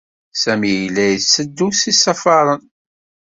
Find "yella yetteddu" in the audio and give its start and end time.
0.73-1.67